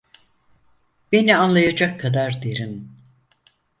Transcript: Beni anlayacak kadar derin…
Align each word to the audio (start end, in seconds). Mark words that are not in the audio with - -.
Beni 1.11 1.35
anlayacak 1.35 1.99
kadar 1.99 2.41
derin… 2.41 2.91